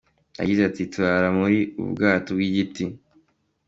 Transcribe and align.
Yagize 0.39 0.61
ati 0.69 0.81
“Turara 0.91 1.29
muri 1.39 1.59
ubu 1.79 1.89
bwato 1.95 2.29
bw’igiti. 2.37 2.83